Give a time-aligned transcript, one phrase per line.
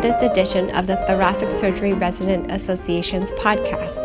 [0.00, 4.00] this edition of the Thoracic Surgery Resident Association's podcast.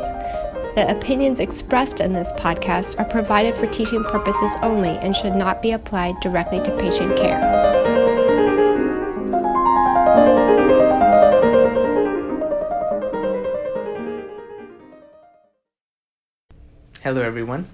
[0.76, 5.62] The opinions expressed in this podcast are provided for teaching purposes only and should not
[5.62, 7.40] be applied directly to patient care.
[17.04, 17.70] Hello, everyone.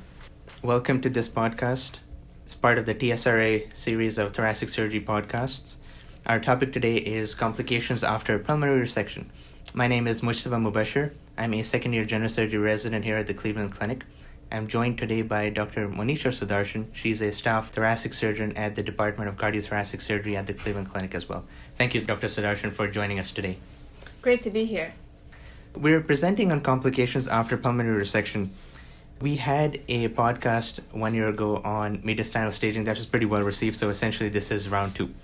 [0.62, 1.98] Welcome to this podcast.
[2.44, 5.78] It's part of the TSRA series of thoracic surgery podcasts.
[6.24, 9.26] Our topic today is complications after pulmonary resection.
[9.74, 11.14] My name is Mujtaba Mubashir.
[11.36, 14.06] I'm a second year general surgery resident here at the Cleveland Clinic.
[14.52, 15.90] I'm joined today by Dr.
[15.90, 16.86] Monisha Sudarshan.
[16.94, 21.16] She's a staff thoracic surgeon at the Department of Cardiothoracic Surgery at the Cleveland Clinic
[21.16, 21.44] as well.
[21.76, 22.28] Thank you, Dr.
[22.28, 23.58] Sudarshan, for joining us today.
[24.22, 24.94] Great to be here.
[25.76, 28.50] We're presenting on complications after pulmonary resection.
[29.20, 33.76] We had a podcast one year ago on mediastinal staging that was pretty well received,
[33.76, 35.16] so essentially this is round two.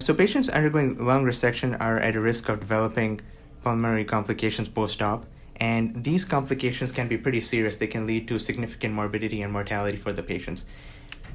[0.00, 3.20] So, patients undergoing lung resection are at a risk of developing
[3.62, 7.76] pulmonary complications post op, and these complications can be pretty serious.
[7.76, 10.64] They can lead to significant morbidity and mortality for the patients.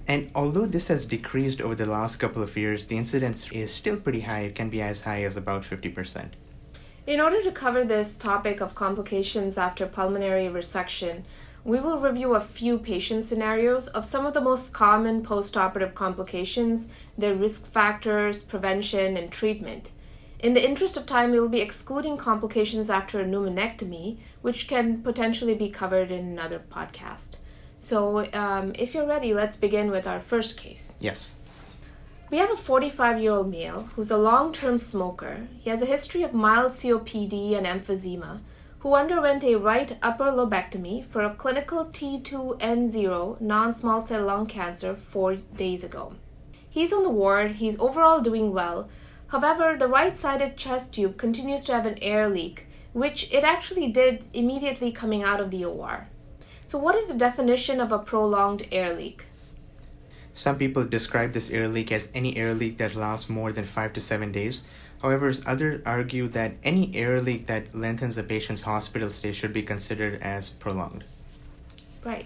[0.07, 3.97] And although this has decreased over the last couple of years, the incidence is still
[3.97, 4.41] pretty high.
[4.41, 6.29] It can be as high as about 50%.
[7.05, 11.21] In order to cover this topic of complications after pulmonary resection,
[11.63, 16.89] we will review a few patient scenarios of some of the most common postoperative complications,
[17.17, 19.91] their risk factors, prevention, and treatment.
[20.39, 25.01] In the interest of time, we will be excluding complications after a pneumonectomy, which can
[25.01, 27.37] potentially be covered in another podcast.
[27.79, 30.93] So, um, if you're ready, let's begin with our first case.
[30.99, 31.35] Yes.
[32.31, 35.47] We have a 45 year old male who's a long term smoker.
[35.59, 38.39] He has a history of mild COPD and emphysema
[38.79, 44.95] who underwent a right upper lobectomy for a clinical T2N0 non small cell lung cancer
[44.95, 46.13] four days ago.
[46.75, 48.89] He's on the ward, he's overall doing well.
[49.27, 53.87] However, the right sided chest tube continues to have an air leak, which it actually
[53.87, 56.09] did immediately coming out of the OR.
[56.67, 59.23] So, what is the definition of a prolonged air leak?
[60.33, 63.93] Some people describe this air leak as any air leak that lasts more than 5
[63.93, 64.67] to 7 days.
[65.01, 69.63] However, others argue that any air leak that lengthens a patient's hospital stay should be
[69.63, 71.05] considered as prolonged.
[72.03, 72.25] Right.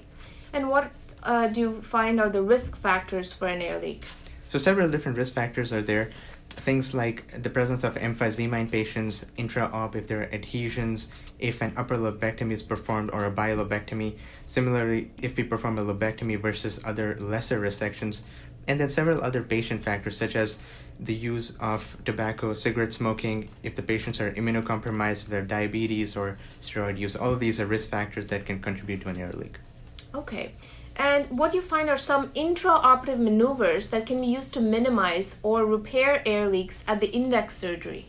[0.52, 0.90] And what
[1.22, 4.06] uh, do you find are the risk factors for an air leak?
[4.50, 6.10] So, several different risk factors are there.
[6.50, 11.72] Things like the presence of emphysema in patients, intra-op if there are adhesions, if an
[11.78, 14.18] upper lobectomy is performed or a bilobectomy.
[14.48, 18.24] Similarly, if we perform a lobectomy versus other lesser resections,
[18.68, 20.58] and then several other patient factors such as
[21.00, 26.18] the use of tobacco, cigarette smoking, if the patients are immunocompromised, if they have diabetes
[26.18, 29.32] or steroid use, all of these are risk factors that can contribute to an air
[29.32, 29.60] leak.
[30.16, 30.54] Okay.
[31.00, 35.66] And what you find are some intraoperative maneuvers that can be used to minimize or
[35.66, 38.08] repair air leaks at the index surgery.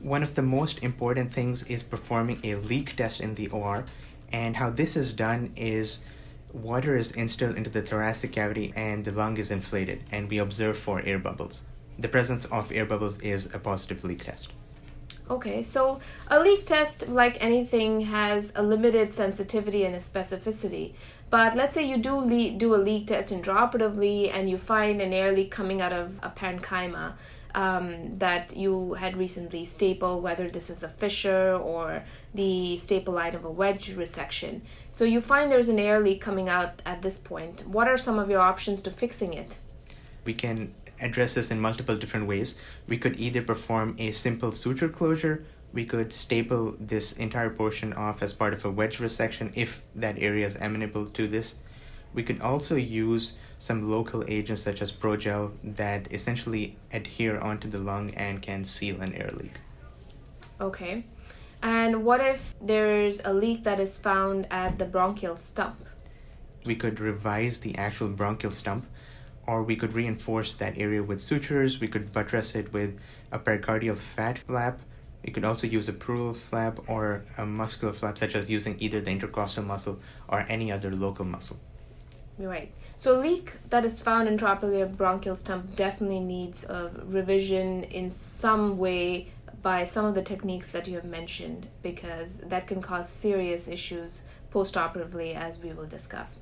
[0.00, 3.84] One of the most important things is performing a leak test in the OR,
[4.32, 6.06] and how this is done is
[6.54, 10.78] water is instilled into the thoracic cavity and the lung is inflated, and we observe
[10.78, 11.64] for air bubbles.
[11.98, 14.52] The presence of air bubbles is a positive leak test.
[15.28, 20.94] Okay, so a leak test, like anything, has a limited sensitivity and a specificity.
[21.30, 25.12] But let's say you do le- do a leak test intraoperatively and you find an
[25.12, 27.14] air leak coming out of a parenchyma
[27.56, 33.34] um, that you had recently stapled, whether this is a fissure or the staple line
[33.34, 34.60] of a wedge resection.
[34.92, 37.66] So you find there's an air leak coming out at this point.
[37.66, 39.58] What are some of your options to fixing it?
[40.24, 42.56] We can address this in multiple different ways.
[42.86, 48.22] We could either perform a simple suture closure, we could staple this entire portion off
[48.22, 51.56] as part of a wedge resection if that area is amenable to this.
[52.14, 57.78] We could also use some local agents such as Progel that essentially adhere onto the
[57.78, 59.60] lung and can seal an air leak.
[60.60, 61.04] Okay.
[61.62, 65.84] And what if there's a leak that is found at the bronchial stump?
[66.64, 68.86] We could revise the actual bronchial stump,
[69.46, 71.80] or we could reinforce that area with sutures.
[71.80, 72.98] We could buttress it with
[73.30, 74.80] a pericardial fat flap.
[75.24, 79.00] We could also use a pleural flap or a muscular flap, such as using either
[79.00, 79.98] the intercostal muscle
[80.28, 81.58] or any other local muscle.
[82.38, 82.72] Right.
[82.96, 88.78] So, leak that is found intraoperatively of bronchial stump definitely needs a revision in some
[88.78, 89.28] way
[89.62, 94.22] by some of the techniques that you have mentioned because that can cause serious issues
[94.52, 96.40] postoperatively, as we will discuss.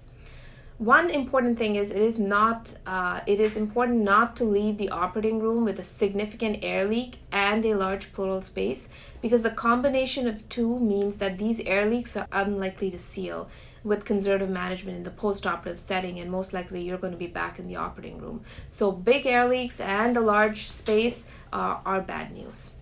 [0.79, 4.91] One important thing is it is not uh, it is important not to leave the
[4.91, 8.89] operating room with a significant air leak and a large pleural space
[9.23, 13.49] because the combination of two means that these air leaks are unlikely to seal
[13.85, 17.61] with conservative management in the postoperative setting and most likely you're going to be back
[17.61, 18.43] in the operating room.
[18.71, 22.73] So big air leaks and a large space uh, are bad news.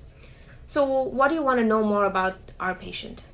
[0.64, 3.26] So, what do you want to know more about our patient?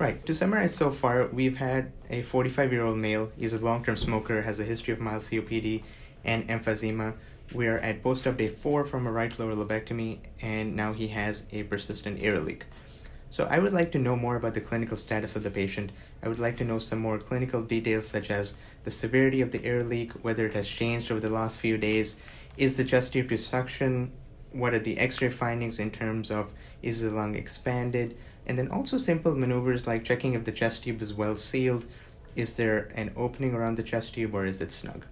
[0.00, 0.24] Right.
[0.24, 3.32] To summarize so far, we've had a 45 year old male.
[3.36, 5.82] He's a long term smoker, has a history of mild COPD
[6.24, 7.16] and emphysema.
[7.54, 11.08] We are at post op day 4 from a right lower lobectomy, and now he
[11.08, 12.64] has a persistent air leak.
[13.28, 15.92] So, I would like to know more about the clinical status of the patient.
[16.22, 18.54] I would like to know some more clinical details, such as
[18.84, 22.16] the severity of the air leak, whether it has changed over the last few days,
[22.56, 24.12] is the chest tube to suction,
[24.52, 28.68] what are the x ray findings in terms of is the lung expanded, and then
[28.68, 31.86] also simple maneuvers like checking if the chest tube is well sealed,
[32.36, 35.04] is there an opening around the chest tube, or is it snug?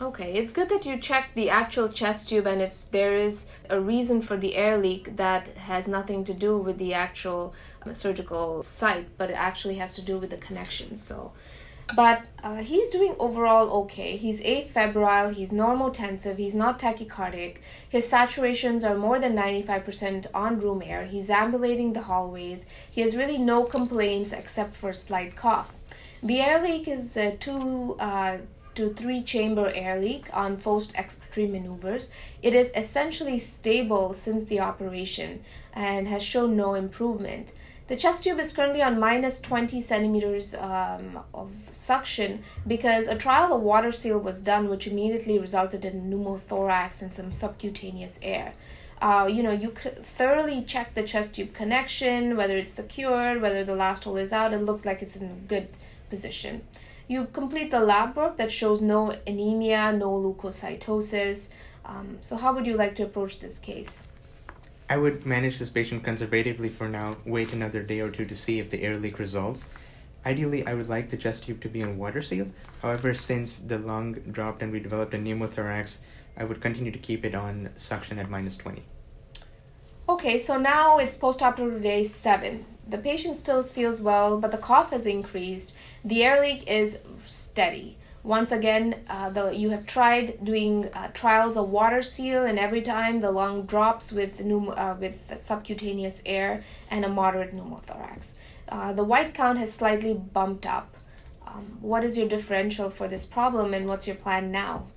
[0.00, 3.80] Okay, it's good that you check the actual chest tube and if there is a
[3.80, 7.54] reason for the air leak that has nothing to do with the actual
[7.86, 10.98] uh, surgical site, but it actually has to do with the connection.
[10.98, 11.32] So
[11.94, 14.16] but uh, he's doing overall okay.
[14.16, 17.58] He's afebrile, he's normotensive, he's not tachycardic.
[17.88, 21.04] His saturations are more than 95% on room air.
[21.04, 22.66] He's ambulating the hallways.
[22.90, 25.72] He has really no complaints except for slight cough.
[26.22, 28.38] The air leak is a two uh,
[28.74, 32.10] to three chamber air leak on forced expiratory maneuvers.
[32.42, 37.52] It is essentially stable since the operation and has shown no improvement.
[37.88, 43.54] The chest tube is currently on minus 20 centimeters um, of suction because a trial
[43.54, 48.54] of water seal was done, which immediately resulted in pneumothorax and some subcutaneous air.
[49.00, 53.76] Uh, you know, you thoroughly check the chest tube connection, whether it's secured, whether the
[53.76, 54.52] last hole is out.
[54.52, 55.68] It looks like it's in a good
[56.10, 56.62] position.
[57.06, 61.52] You complete the lab work that shows no anemia, no leukocytosis.
[61.84, 64.08] Um, so, how would you like to approach this case?
[64.88, 68.60] I would manage this patient conservatively for now, wait another day or two to see
[68.60, 69.66] if the air leak resolves.
[70.24, 72.48] Ideally, I would like the chest tube to be on water seal.
[72.82, 76.00] However, since the lung dropped and we developed a pneumothorax,
[76.36, 78.84] I would continue to keep it on suction at minus 20.
[80.08, 82.64] Okay, so now it's postoperative day 7.
[82.88, 85.76] The patient still feels well, but the cough has increased.
[86.04, 87.98] The air leak is steady.
[88.26, 92.82] Once again, uh, the, you have tried doing uh, trials of water seal, and every
[92.82, 98.32] time the lung drops with, pneum- uh, with subcutaneous air and a moderate pneumothorax.
[98.68, 100.96] Uh, the white count has slightly bumped up.
[101.46, 104.88] Um, what is your differential for this problem, and what's your plan now?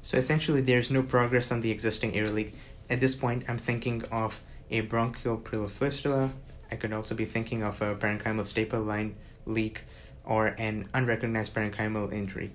[0.00, 2.54] So essentially, there's no progress on the existing air leak.
[2.88, 5.36] At this point, I'm thinking of a bronchial
[5.68, 6.30] fistula.
[6.72, 9.84] I could also be thinking of a parenchymal staple line leak
[10.24, 12.52] or an unrecognized parenchymal injury.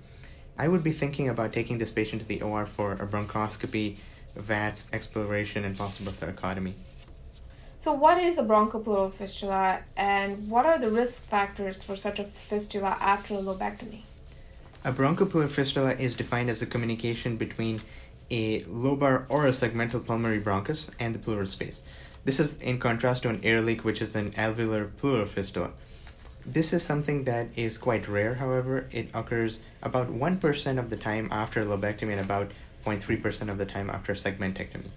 [0.58, 3.98] I would be thinking about taking this patient to the OR for a bronchoscopy,
[4.34, 6.74] VATS, exploration, and possible thoracotomy.
[7.78, 12.24] So, what is a bronchopleural fistula, and what are the risk factors for such a
[12.24, 14.02] fistula after a lobectomy?
[14.84, 17.80] A bronchopleural fistula is defined as a communication between
[18.30, 21.82] a lobar or a segmental pulmonary bronchus and the pleural space.
[22.24, 25.72] This is in contrast to an air leak, which is an alveolar pleural fistula.
[26.46, 28.86] This is something that is quite rare, however.
[28.92, 32.52] It occurs about 1% of the time after lobectomy and about
[32.84, 34.90] 0.3% of the time after segmentectomy.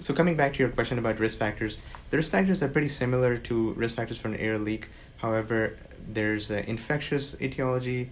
[0.00, 1.78] So, coming back to your question about risk factors,
[2.10, 4.88] the risk factors are pretty similar to risk factors for an air leak.
[5.18, 5.78] However,
[6.08, 8.10] there's uh, infectious etiology,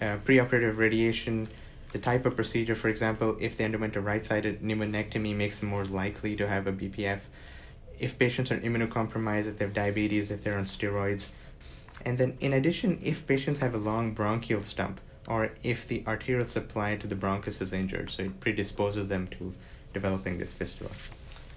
[0.00, 1.48] uh, preoperative radiation,
[1.90, 5.70] the type of procedure, for example, if they underwent a right sided pneumonectomy, makes them
[5.70, 7.20] more likely to have a BPF.
[7.98, 11.30] If patients are immunocompromised, if they have diabetes, if they're on steroids,
[12.06, 16.44] and then, in addition, if patients have a long bronchial stump or if the arterial
[16.44, 19.52] supply to the bronchus is injured, so it predisposes them to
[19.92, 20.90] developing this fistula.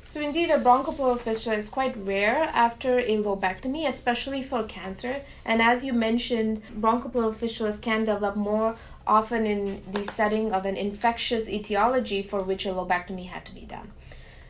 [0.07, 5.21] So, indeed, a bronchopleural fistula is quite rare after a lobectomy, especially for cancer.
[5.45, 8.75] And as you mentioned, bronchopleural fistulas can develop more
[9.05, 13.65] often in the setting of an infectious etiology for which a lobectomy had to be
[13.75, 13.91] done.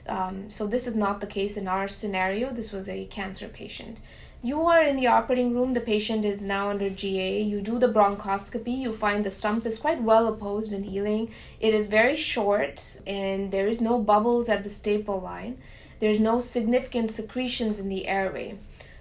[0.08, 2.52] Um, so, this is not the case in our scenario.
[2.52, 4.00] This was a cancer patient.
[4.42, 7.42] You are in the operating room, the patient is now under GA.
[7.42, 11.32] You do the bronchoscopy, you find the stump is quite well opposed and healing.
[11.60, 15.58] It is very short, and there is no bubbles at the staple line.
[16.00, 18.58] There's no significant secretions in the airway.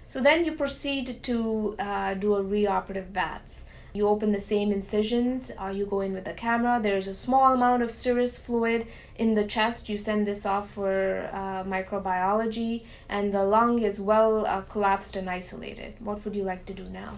[0.07, 3.63] So then you proceed to uh, do a reoperative VATS.
[3.91, 6.79] You open the same incisions, uh, you go in with the camera.
[6.81, 8.85] There's a small amount of serous fluid
[9.17, 9.89] in the chest.
[9.89, 15.29] You send this off for uh, microbiology, and the lung is well uh, collapsed and
[15.29, 15.93] isolated.
[15.99, 17.17] What would you like to do now?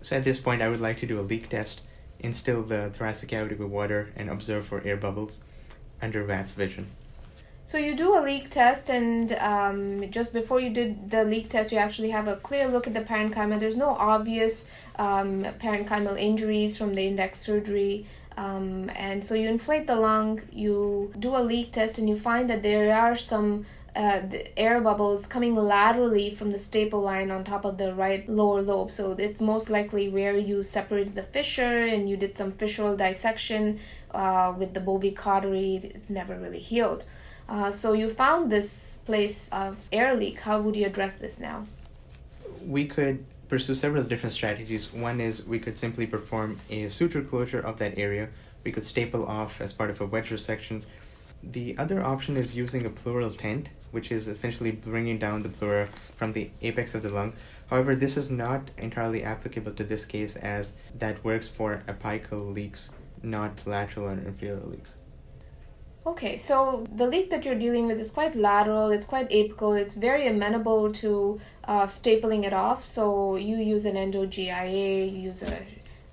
[0.00, 1.82] So at this point, I would like to do a leak test,
[2.18, 5.40] instill the thoracic cavity with water, and observe for air bubbles
[6.00, 6.86] under VATS vision.
[7.70, 11.70] So you do a leak test, and um, just before you did the leak test,
[11.70, 13.60] you actually have a clear look at the parenchyma.
[13.60, 18.06] There's no obvious um, parenchymal injuries from the index surgery.
[18.36, 22.50] Um, and so you inflate the lung, you do a leak test, and you find
[22.50, 24.22] that there are some uh,
[24.56, 28.90] air bubbles coming laterally from the staple line on top of the right lower lobe.
[28.90, 33.78] So it's most likely where you separated the fissure and you did some fissural dissection
[34.10, 35.76] uh, with the Bovie cautery.
[35.76, 37.04] It never really healed.
[37.50, 40.38] Uh, so you found this place of air leak.
[40.38, 41.66] How would you address this now?
[42.64, 44.92] We could pursue several different strategies.
[44.92, 48.28] One is we could simply perform a suture closure of that area.
[48.62, 50.84] We could staple off as part of a wedge resection.
[51.42, 55.86] The other option is using a pleural tent, which is essentially bringing down the pleura
[55.86, 57.32] from the apex of the lung.
[57.68, 62.90] However, this is not entirely applicable to this case as that works for apical leaks,
[63.24, 64.94] not lateral or inferior leaks.
[66.06, 69.94] Okay, so the leak that you're dealing with is quite lateral, it's quite apical, it's
[69.94, 72.82] very amenable to uh, stapling it off.
[72.82, 75.60] So you use an endo GIA, you use a,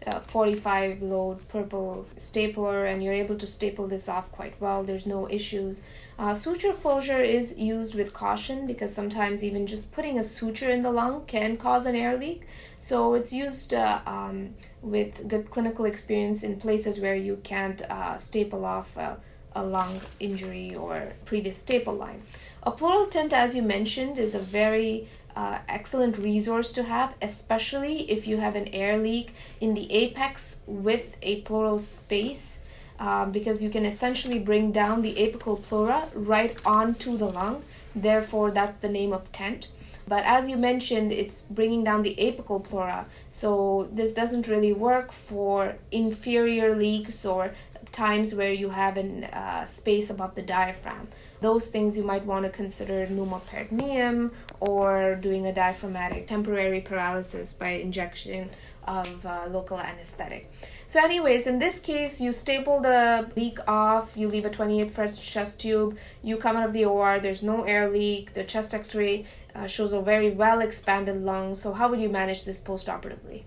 [0.05, 4.83] a 45 load purple stapler, and you're able to staple this off quite well.
[4.83, 5.83] There's no issues.
[6.19, 10.81] Uh, suture closure is used with caution because sometimes even just putting a suture in
[10.81, 12.45] the lung can cause an air leak.
[12.77, 18.17] So it's used uh, um, with good clinical experience in places where you can't uh,
[18.17, 19.15] staple off uh,
[19.57, 22.21] a lung injury or previous staple line.
[22.63, 28.09] A pleural tent, as you mentioned, is a very uh, excellent resource to have, especially
[28.11, 32.65] if you have an air leak in the apex with a pleural space,
[32.99, 37.63] uh, because you can essentially bring down the apical pleura right onto the lung.
[37.95, 39.69] Therefore, that's the name of tent.
[40.07, 43.05] But as you mentioned, it's bringing down the apical pleura.
[43.29, 47.51] So this doesn't really work for inferior leaks or
[47.97, 51.07] times where you have a uh, space above the diaphragm.
[51.41, 57.69] Those things you might want to consider pneumoperitoneum or doing a diaphragmatic temporary paralysis by
[57.69, 58.51] injection
[58.87, 60.51] of uh, local anesthetic.
[60.85, 65.19] So, anyways, in this case, you staple the leak off, you leave a 28 French
[65.19, 68.95] chest tube, you come out of the OR, there's no air leak, the chest x
[68.95, 69.25] ray
[69.55, 71.55] uh, shows a very well expanded lung.
[71.55, 73.43] So, how would you manage this post operatively?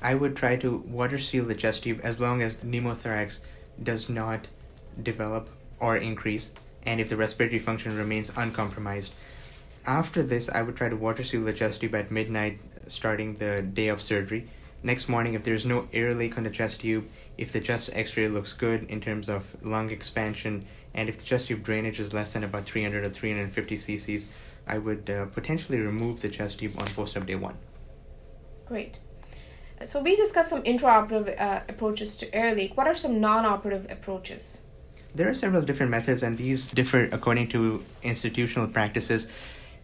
[0.00, 3.40] I would try to water seal the chest tube as long as pneumothorax
[3.82, 4.48] does not
[5.02, 5.48] develop
[5.80, 6.50] or increase
[6.86, 9.12] and if the respiratory function remains uncompromised.
[9.86, 13.62] After this, I would try to water seal the chest tube at midnight starting the
[13.62, 14.48] day of surgery.
[14.82, 17.08] Next morning, if there's no air leak on the chest tube,
[17.38, 21.24] if the chest x ray looks good in terms of lung expansion, and if the
[21.24, 24.26] chest tube drainage is less than about 300 or 350 cc's,
[24.66, 27.56] I would uh, potentially remove the chest tube on post op day one.
[28.66, 28.98] Great.
[29.82, 32.76] So we discussed some intraoperative uh, approaches to air leak.
[32.76, 34.62] What are some non-operative approaches?
[35.14, 39.26] There are several different methods, and these differ according to institutional practices.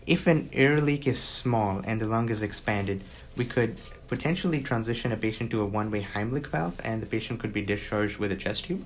[0.07, 3.05] If an air leak is small and the lung is expanded,
[3.37, 7.53] we could potentially transition a patient to a one-way Heimlich valve, and the patient could
[7.53, 8.85] be discharged with a chest tube.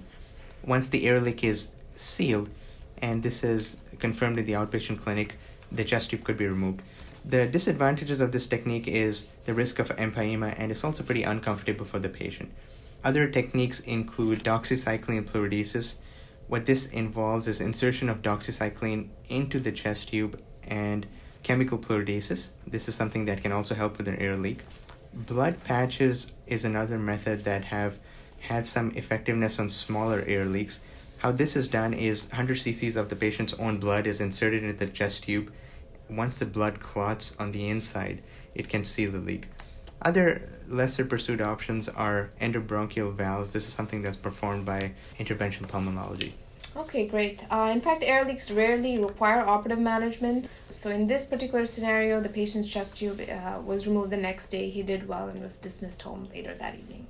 [0.64, 2.50] Once the air leak is sealed,
[2.98, 5.36] and this is confirmed in the outpatient clinic,
[5.70, 6.82] the chest tube could be removed.
[7.26, 11.86] The disadvantages of this technique is the risk of empyema and it's also pretty uncomfortable
[11.86, 12.52] for the patient.
[13.02, 15.96] Other techniques include doxycycline pleurodesis.
[16.48, 21.06] What this involves is insertion of doxycycline into the chest tube and
[21.42, 22.50] chemical pleurodesis.
[22.66, 24.60] This is something that can also help with an air leak.
[25.14, 27.98] Blood patches is another method that have
[28.40, 30.80] had some effectiveness on smaller air leaks.
[31.18, 34.84] How this is done is 100 cc's of the patient's own blood is inserted into
[34.84, 35.50] the chest tube
[36.16, 38.22] once the blood clots on the inside,
[38.54, 39.48] it can seal the leak.
[40.02, 43.52] Other lesser pursued options are endobronchial valves.
[43.52, 46.32] This is something that's performed by intervention pulmonology.
[46.76, 47.44] Okay, great.
[47.50, 50.48] Uh, in fact, air leaks rarely require operative management.
[50.70, 54.70] So, in this particular scenario, the patient's chest tube uh, was removed the next day.
[54.70, 57.06] He did well and was dismissed home later that evening.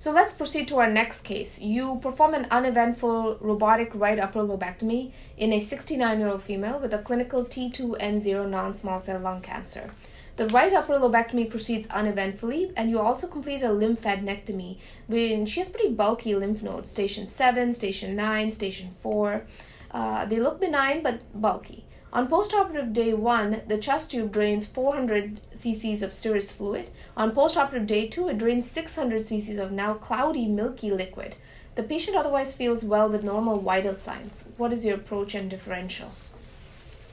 [0.00, 1.60] So let's proceed to our next case.
[1.60, 6.94] You perform an uneventful robotic right upper lobectomy in a 69 year old female with
[6.94, 9.90] a clinical T2N0 non small cell lung cancer.
[10.36, 14.78] The right upper lobectomy proceeds uneventfully, and you also complete a lymphadenectomy
[15.08, 19.44] when she has pretty bulky lymph nodes, station 7, station 9, station 4.
[19.90, 21.84] Uh, they look benign but bulky.
[22.10, 26.88] On postoperative day 1, the chest tube drains 400 cc's of serous fluid.
[27.18, 31.34] On postoperative day 2, it drains 600 cc's of now cloudy, milky liquid.
[31.74, 34.46] The patient otherwise feels well with normal vital signs.
[34.56, 36.12] What is your approach and differential?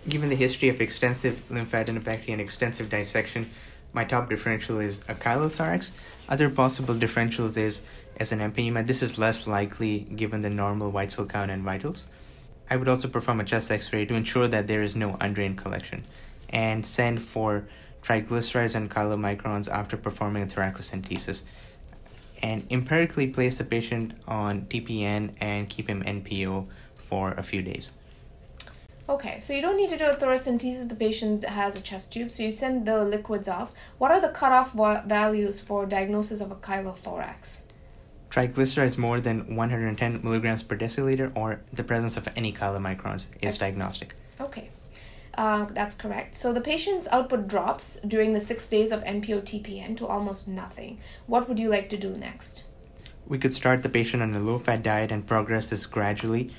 [0.08, 3.50] Given the history of extensive lymphadenopathy and extensive dissection,
[3.92, 5.92] my top differential is a chylothorax.
[6.30, 7.82] Other possible differentials is
[8.18, 8.88] as an empyema.
[8.88, 12.08] This is less likely given the normal white cell count and vitals.
[12.70, 15.58] I would also perform a chest x ray to ensure that there is no undrained
[15.58, 16.04] collection
[16.50, 17.68] and send for
[18.02, 21.44] triglycerides and chylomicrons after performing a thoracocentesis
[22.42, 27.92] and empirically place the patient on TPN and keep him NPO for a few days.
[29.08, 32.32] Okay, so you don't need to do a thoracentesis the patient has a chest tube,
[32.32, 33.72] so you send the liquids off.
[34.00, 37.65] What are the cutoff values for diagnosis of a chylothorax?
[38.36, 44.14] Triglycerides more than 110 milligrams per deciliter or the presence of any chylomicrons is diagnostic.
[44.42, 44.72] Okay,
[45.38, 46.36] uh, that's correct.
[46.36, 51.00] So the patient's output drops during the six days of NPO-TPN to almost nothing.
[51.28, 52.66] What would you like to do next?
[53.26, 56.54] We could start the patient on a low fat diet and progress this gradually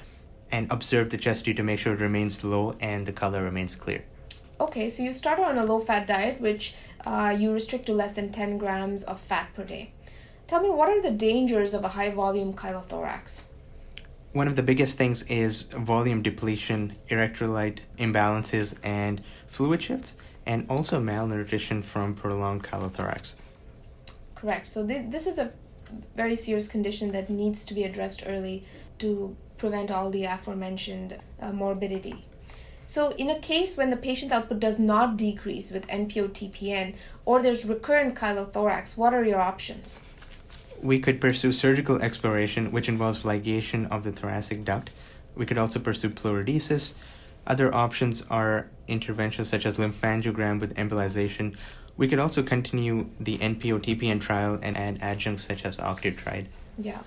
[0.50, 3.76] and observe the chest tube to make sure it remains low and the color remains
[3.76, 4.02] clear.
[4.58, 8.14] Okay, so you start on a low fat diet, which uh, you restrict to less
[8.14, 9.92] than 10 grams of fat per day.
[10.46, 13.46] Tell me, what are the dangers of a high volume chylothorax?
[14.32, 21.00] One of the biggest things is volume depletion, electrolyte imbalances, and fluid shifts, and also
[21.00, 23.34] malnutrition from prolonged chylothorax.
[24.36, 24.68] Correct.
[24.68, 25.52] So, th- this is a
[26.14, 28.64] very serious condition that needs to be addressed early
[29.00, 32.24] to prevent all the aforementioned uh, morbidity.
[32.86, 37.64] So, in a case when the patient's output does not decrease with NPO-TPN or there's
[37.64, 40.00] recurrent chylothorax, what are your options?
[40.82, 44.90] We could pursue surgical exploration, which involves ligation of the thoracic duct.
[45.34, 46.94] We could also pursue pleurodesis.
[47.46, 51.56] Other options are interventions such as lymphangiogram with embolization.
[51.96, 56.46] We could also continue the NPO-TPN trial and add adjuncts such as octreotide.
[56.78, 57.00] Yeah.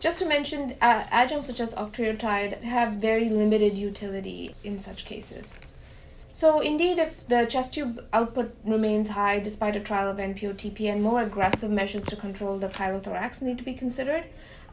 [0.00, 5.60] Just to mention, uh, adjuncts such as octreotide have very limited utility in such cases.
[6.34, 11.20] So, indeed, if the chest tube output remains high despite a trial of NPO-TPN, more
[11.20, 14.24] aggressive measures to control the chylothorax need to be considered.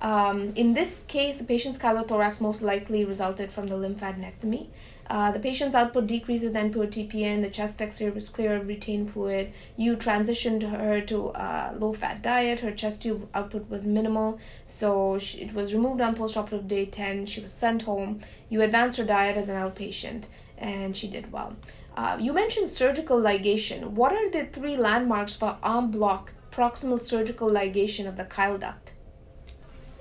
[0.02, 4.68] Um, in this case, the patient's chylothorax most likely resulted from the lymphadenectomy.
[5.10, 9.52] Uh, the patient's output decreased with NPO-TPN, the chest X-ray was clear of retained fluid.
[9.76, 12.60] You transitioned her to a low-fat diet.
[12.60, 17.26] Her chest tube output was minimal, so she, it was removed on postoperative day 10.
[17.26, 18.22] She was sent home.
[18.50, 20.28] You advanced her diet as an outpatient,
[20.60, 21.56] and she did well.
[21.98, 23.90] Uh, you mentioned surgical ligation.
[23.90, 28.94] What are the three landmarks for arm block proximal surgical ligation of the chyle duct?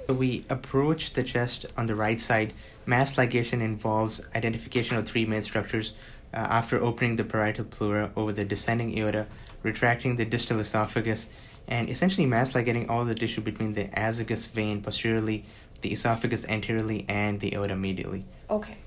[0.07, 2.53] So we approach the chest on the right side.
[2.87, 5.92] Mass ligation involves identification of three main structures
[6.33, 9.27] uh, after opening the parietal pleura over the descending aorta,
[9.62, 11.29] retracting the distal esophagus,
[11.66, 15.44] and essentially mass ligating all the tissue between the azygos vein posteriorly,
[15.83, 18.25] the esophagus anteriorly, and the aorta medially.
[18.49, 18.79] Okay.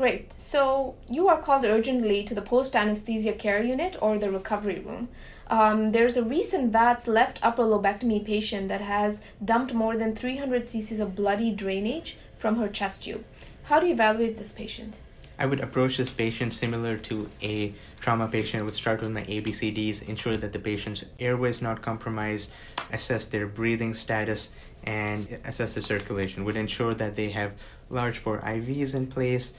[0.00, 0.32] Great.
[0.40, 5.10] So you are called urgently to the post anesthesia care unit or the recovery room.
[5.48, 10.64] Um, there's a recent VATS left upper lobectomy patient that has dumped more than 300
[10.64, 13.22] cc's of bloody drainage from her chest tube.
[13.64, 14.96] How do you evaluate this patient?
[15.38, 18.62] I would approach this patient similar to a trauma patient.
[18.62, 22.48] I would start with my ABCDs, ensure that the patient's airway is not compromised,
[22.90, 24.48] assess their breathing status,
[24.82, 26.44] and assess the circulation.
[26.44, 27.52] Would ensure that they have
[27.90, 29.52] large bore IVs in place,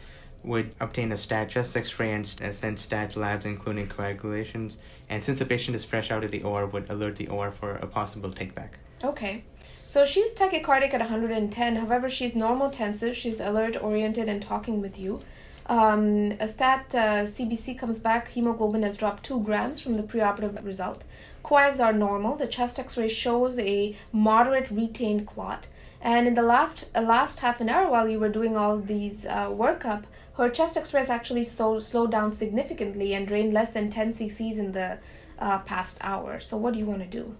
[0.43, 4.77] would obtain a stat chest x-ray and send stat labs including coagulations
[5.09, 7.71] and since the patient is fresh out of the OR would alert the OR for
[7.75, 8.69] a possible takeback.
[9.03, 9.43] Okay.
[9.85, 11.75] So she's tachycardic at 110.
[11.75, 13.13] However, she's normal normotensive.
[13.13, 15.19] She's alert, oriented, and talking with you.
[15.65, 18.29] Um, a stat uh, CBC comes back.
[18.29, 21.03] Hemoglobin has dropped 2 grams from the preoperative result.
[21.43, 22.37] Coags are normal.
[22.37, 25.67] The chest x ray shows a moderate retained clot.
[26.01, 29.25] And in the last, uh, last half an hour while you were doing all these
[29.25, 30.03] uh, workup,
[30.35, 34.71] her chest x-rays actually so, slowed down significantly and drained less than 10 cc's in
[34.71, 34.99] the
[35.39, 36.39] uh, past hour.
[36.39, 37.35] So what do you want to do?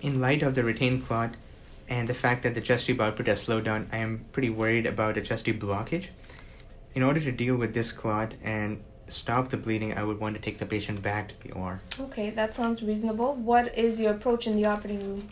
[0.00, 1.34] In light of the retained clot
[1.88, 4.86] and the fact that the chest tube output has slowed down, I am pretty worried
[4.86, 6.08] about a chest tube blockage.
[6.94, 10.40] In order to deal with this clot and stop the bleeding, I would want to
[10.40, 11.80] take the patient back to the OR.
[12.00, 13.34] Okay, that sounds reasonable.
[13.34, 15.28] What is your approach in the operating room?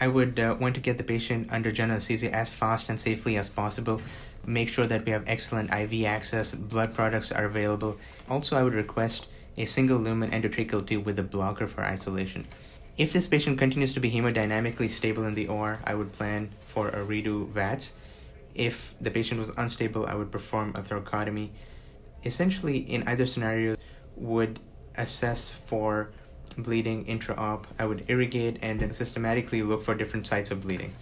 [0.00, 3.36] I would uh, want to get the patient under general anesthesia as fast and safely
[3.36, 4.00] as possible.
[4.48, 7.98] Make sure that we have excellent IV access, blood products are available.
[8.30, 9.26] Also, I would request
[9.58, 12.46] a single lumen endotracheal tube with a blocker for isolation.
[12.96, 16.88] If this patient continues to be hemodynamically stable in the OR, I would plan for
[16.88, 17.98] a redo VATS.
[18.54, 21.50] If the patient was unstable, I would perform a thoracotomy.
[22.24, 23.76] Essentially, in either scenario,
[24.16, 24.60] would
[24.96, 26.10] assess for
[26.56, 27.66] bleeding intra-op.
[27.78, 30.94] I would irrigate and then systematically look for different sites of bleeding.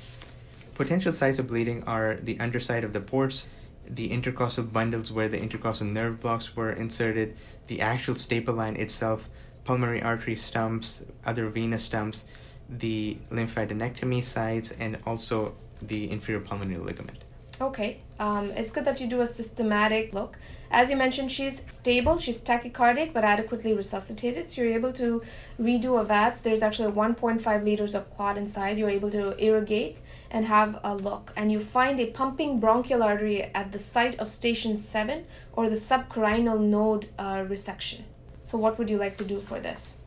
[0.76, 3.48] Potential sites of bleeding are the underside of the ports,
[3.88, 7.34] the intercostal bundles where the intercostal nerve blocks were inserted,
[7.68, 9.30] the actual staple line itself,
[9.64, 12.26] pulmonary artery stumps, other venous stumps,
[12.68, 17.24] the lymphadenectomy sites, and also the inferior pulmonary ligament.
[17.58, 20.36] Okay, um, it's good that you do a systematic look.
[20.70, 24.50] As you mentioned, she's stable, she's tachycardic but adequately resuscitated.
[24.50, 25.22] So you're able to
[25.61, 26.40] redo a VATS.
[26.40, 28.79] There's actually 1.5 liters of clot inside.
[28.79, 29.98] You're able to irrigate
[30.31, 31.33] and have a look.
[31.37, 35.76] And you find a pumping bronchial artery at the site of station 7 or the
[35.76, 38.02] subcarinal node uh, resection.
[38.42, 40.00] So, what would you like to do for this?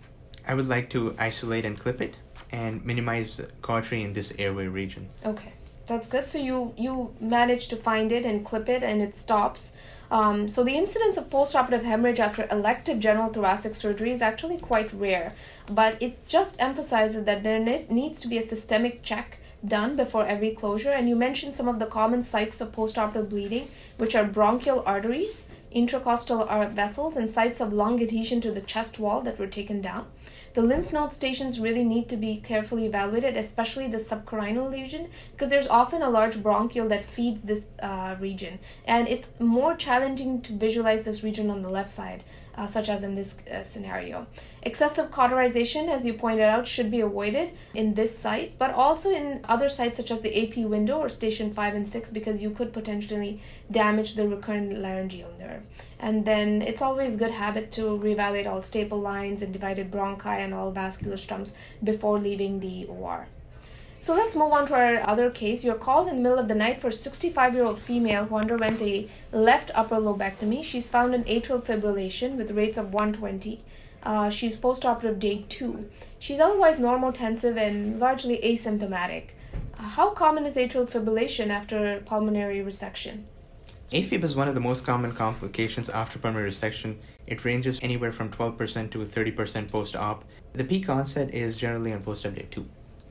[0.48, 2.15] I would like to isolate and clip it
[2.52, 5.10] and minimize cautery in this airway region.
[5.26, 5.54] Okay,
[5.86, 6.28] that's good.
[6.28, 9.74] So you you manage to find it and clip it, and it stops.
[10.12, 14.91] Um, so the incidence of postoperative hemorrhage after elective general thoracic surgery is actually quite
[14.91, 15.34] rare,
[15.69, 20.26] but it just emphasizes that there ne- needs to be a systemic check done before
[20.26, 20.89] every closure.
[20.89, 23.67] And you mentioned some of the common sites of postoperative bleeding,
[23.98, 29.22] which are bronchial arteries, intercostal vessels, and sites of lung adhesion to the chest wall
[29.22, 30.08] that were taken down.
[30.60, 35.50] The lymph node stations really need to be carefully evaluated, especially the subcarinal region, because
[35.50, 40.52] there's often a large bronchiole that feeds this uh, region, and it's more challenging to
[40.52, 42.26] visualize this region on the left side
[42.60, 44.28] uh, such as in this uh, scenario.
[44.63, 49.39] Excessive cauterization, as you pointed out, should be avoided in this site, but also in
[49.45, 52.74] other sites such as the AP window or station 5 and 6 because you could
[52.74, 53.41] potentially
[53.72, 55.63] damage the recurrent laryngeal nerve.
[56.00, 60.54] And then it's always good habit to reevaluate all staple lines and divided bronchi and
[60.54, 63.28] all vascular stumps before leaving the OR.
[64.02, 65.62] So let's move on to our other case.
[65.64, 68.38] You're called in the middle of the night for a 65 year old female who
[68.38, 70.64] underwent a left upper lobectomy.
[70.64, 73.62] She's found in atrial fibrillation with rates of 120.
[74.02, 75.90] Uh, she's postoperative day two.
[76.18, 79.32] She's otherwise normotensive and largely asymptomatic.
[79.78, 83.24] How common is atrial fibrillation after pulmonary resection?
[83.92, 86.96] AFib is one of the most common complications after pulmonary resection.
[87.28, 90.24] It ranges anywhere from 12% to 30% post op.
[90.54, 92.66] The peak onset is generally on post op day 2.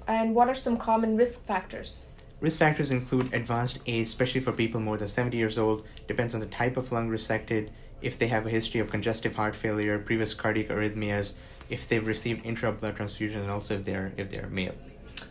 [0.08, 2.08] And what are some common risk factors?
[2.40, 6.40] Risk factors include advanced age, especially for people more than 70 years old, depends on
[6.40, 7.68] the type of lung resected,
[8.00, 11.34] if they have a history of congestive heart failure, previous cardiac arrhythmias,
[11.68, 14.74] if they've received intra blood transfusion, and also if they're if they're male.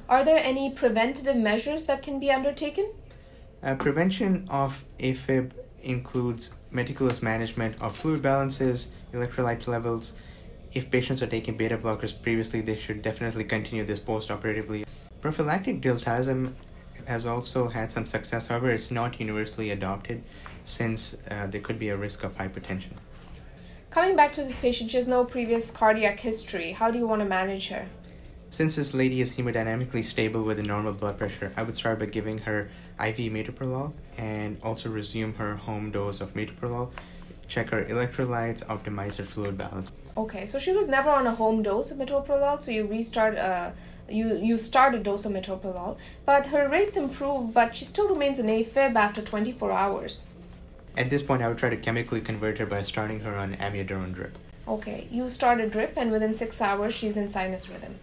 [0.09, 2.91] Are there any preventative measures that can be undertaken?
[3.63, 10.13] Uh, prevention of AFib includes meticulous management of fluid balances, electrolyte levels,
[10.73, 14.85] if patients are taking beta blockers previously, they should definitely continue this post-operatively.
[15.21, 16.53] Prophylactic diltiazem
[17.05, 20.23] has also had some success, however, it's not universally adopted
[20.63, 22.91] since uh, there could be a risk of hypertension.
[23.89, 26.71] Coming back to this patient, she has no previous cardiac history.
[26.71, 27.87] How do you want to manage her?
[28.49, 32.05] Since this lady is hemodynamically stable with a normal blood pressure, I would start by
[32.05, 36.91] giving her IV metoprolol and also resume her home dose of metoprolol
[37.47, 39.91] check her electrolytes, optimize her fluid balance.
[40.15, 43.71] Okay, so she was never on a home dose of metoprolol, so you restart uh
[44.09, 48.39] you you start a dose of metoprolol, but her rates improve, but she still remains
[48.39, 50.29] in AFib after 24 hours.
[50.95, 54.13] At this point, I would try to chemically convert her by starting her on amiodarone
[54.13, 54.37] drip.
[54.67, 57.95] Okay, you start a drip, and within six hours, she's in sinus rhythm.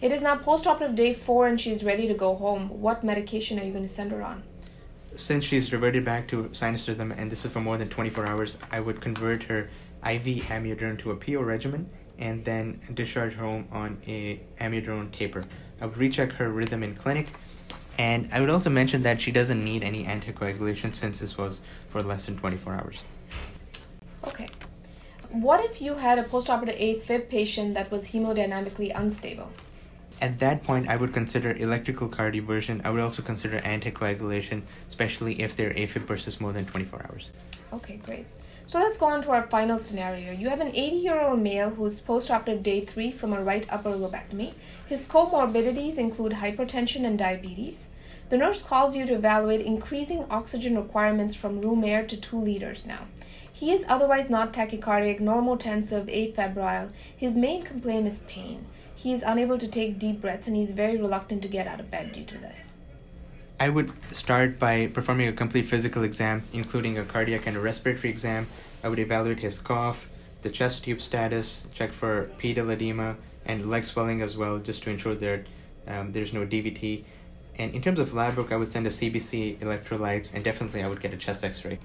[0.00, 2.80] It is now postoperative day four, and she's ready to go home.
[2.80, 4.42] What medication are you going to send her on?
[5.14, 8.58] Since she's reverted back to sinus rhythm and this is for more than 24 hours,
[8.70, 9.70] I would convert her
[10.04, 15.44] IV amiodarone to a PO regimen and then discharge her home on a amiodarone taper.
[15.80, 17.28] I would recheck her rhythm in clinic
[17.98, 22.02] and I would also mention that she doesn't need any anticoagulation since this was for
[22.02, 22.98] less than 24 hours.
[24.26, 24.48] Okay.
[25.30, 29.50] What if you had a postoperative AFib patient that was hemodynamically unstable?
[30.22, 32.80] At that point, I would consider electrical cardioversion.
[32.84, 37.30] I would also consider anticoagulation, especially if their AFib persists more than 24 hours.
[37.72, 38.26] Okay, great.
[38.66, 40.30] So let's go on to our final scenario.
[40.30, 43.90] You have an 80 year old male who's postoperative day 3 from a right upper
[43.90, 44.54] lobectomy.
[44.86, 47.88] His comorbidities include hypertension and diabetes.
[48.30, 52.86] The nurse calls you to evaluate increasing oxygen requirements from room air to 2 liters
[52.86, 53.08] now.
[53.52, 56.90] He is otherwise not tachycardic, normotensive, afebrile.
[57.16, 58.66] His main complaint is pain.
[59.02, 61.90] He is unable to take deep breaths and he's very reluctant to get out of
[61.90, 62.74] bed due to this.
[63.58, 68.10] I would start by performing a complete physical exam, including a cardiac and a respiratory
[68.10, 68.46] exam.
[68.84, 70.08] I would evaluate his cough,
[70.42, 74.90] the chest tube status, check for pedal edema, and leg swelling as well, just to
[74.90, 75.46] ensure that
[75.88, 77.02] um, there's no DVT.
[77.58, 80.86] And in terms of lab work, I would send a CBC electrolytes, and definitely I
[80.86, 81.80] would get a chest x ray.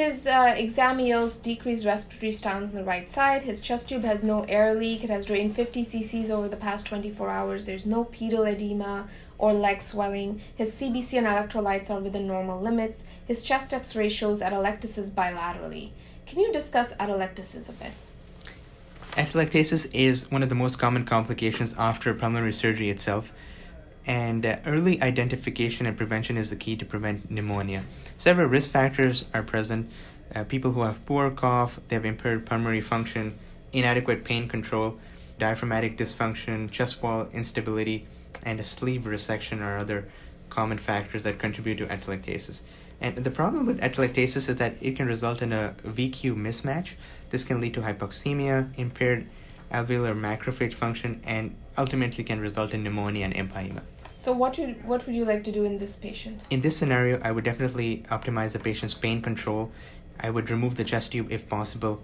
[0.00, 3.42] His uh, exam yields decreased respiratory sounds on the right side.
[3.42, 5.04] His chest tube has no air leak.
[5.04, 7.66] It has drained 50 cc's over the past 24 hours.
[7.66, 10.40] There's no pedal edema or leg swelling.
[10.54, 13.04] His CBC and electrolytes are within normal limits.
[13.26, 15.90] His chest x ray shows atelectasis bilaterally.
[16.24, 17.92] Can you discuss atelectasis a bit?
[19.22, 23.34] Atelectasis is one of the most common complications after pulmonary surgery itself.
[24.06, 27.84] And uh, early identification and prevention is the key to prevent pneumonia.
[28.16, 29.90] Several risk factors are present.
[30.34, 33.38] Uh, people who have poor cough, they have impaired pulmonary function,
[33.72, 34.98] inadequate pain control,
[35.38, 38.06] diaphragmatic dysfunction, chest wall instability,
[38.42, 40.08] and a sleeve resection are other
[40.48, 42.62] common factors that contribute to atelectasis.
[43.00, 46.94] And the problem with atelectasis is that it can result in a VQ mismatch.
[47.30, 49.28] This can lead to hypoxemia, impaired
[49.72, 53.82] alveolar macrophage function, and ultimately can result in pneumonia and empyema.
[54.16, 56.42] So what would what would you like to do in this patient?
[56.50, 59.72] In this scenario, I would definitely optimize the patient's pain control.
[60.20, 62.02] I would remove the chest tube if possible,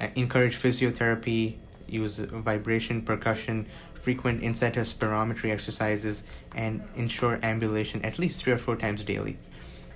[0.00, 1.56] uh, encourage physiotherapy,
[1.88, 6.22] use vibration, percussion, frequent incentive spirometry exercises,
[6.54, 9.36] and ensure ambulation at least three or four times daily.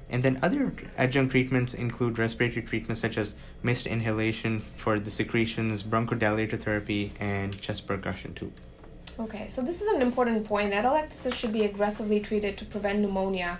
[0.08, 5.84] And then other adjunct treatments include respiratory treatments such as mist inhalation for the secretions,
[5.84, 8.52] bronchodilator therapy, and chest percussion too.
[9.20, 10.72] Okay, so this is an important point.
[10.72, 13.58] Atelectasis should be aggressively treated to prevent pneumonia.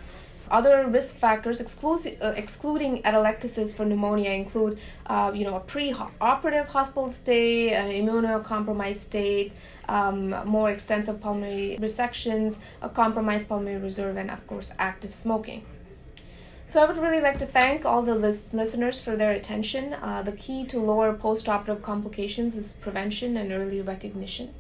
[0.51, 6.69] Other risk factors exclusi- uh, excluding atelectasis for pneumonia include, uh, you know, a pre-operative
[6.69, 9.53] hospital stay, uh, immunocompromised state,
[9.87, 15.63] um, more extensive pulmonary resections, a compromised pulmonary reserve, and of course, active smoking.
[16.67, 19.93] So I would really like to thank all the lis- listeners for their attention.
[19.93, 24.55] Uh, the key to lower post-operative complications is prevention and early recognition.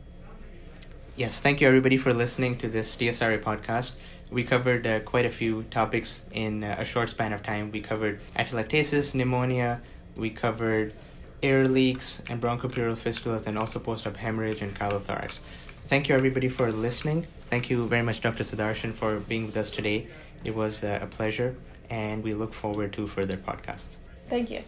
[1.20, 3.92] Yes, thank you everybody for listening to this TSRA podcast.
[4.30, 7.70] We covered uh, quite a few topics in uh, a short span of time.
[7.70, 9.82] We covered atelectasis, pneumonia,
[10.16, 10.94] we covered
[11.42, 15.40] air leaks and bronchopleural fistulas, and also post-op hemorrhage and chylothorax.
[15.88, 17.26] Thank you everybody for listening.
[17.50, 18.42] Thank you very much, Dr.
[18.42, 20.06] Sudarshan, for being with us today.
[20.42, 21.54] It was uh, a pleasure
[21.90, 23.98] and we look forward to further podcasts.
[24.30, 24.62] Thank you.